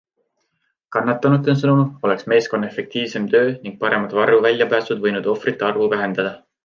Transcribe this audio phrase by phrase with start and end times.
[0.95, 6.35] Kannatanute sõnul oleks meeskonna efektiivsem töö ning paremad varuväljapääsud võinud ohvrite arvu vähendada.